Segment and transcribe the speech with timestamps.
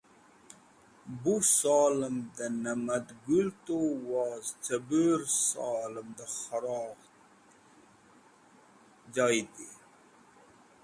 [1.21, 3.77] Bu solem dẽ Namadgũt tu
[4.07, 7.03] woz cẽbũr solem dẽ Khorugh
[9.13, 9.69] joydi.